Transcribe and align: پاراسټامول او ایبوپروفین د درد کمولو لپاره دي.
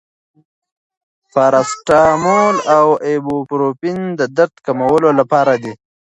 پاراسټامول 1.33 2.55
او 2.77 2.87
ایبوپروفین 3.07 3.99
د 4.19 4.21
درد 4.37 4.55
کمولو 4.65 5.09
لپاره 5.19 5.53
دي. 5.63 5.73